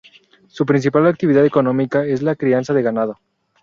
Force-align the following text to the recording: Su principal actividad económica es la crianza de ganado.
Su 0.47 0.65
principal 0.65 1.05
actividad 1.05 1.45
económica 1.45 2.03
es 2.03 2.23
la 2.23 2.35
crianza 2.35 2.73
de 2.73 2.81
ganado. 2.81 3.19